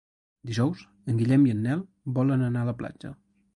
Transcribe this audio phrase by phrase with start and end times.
[0.51, 0.81] Dijous
[1.13, 1.85] en Guillem i en Nel
[2.19, 3.15] volen anar a la platja.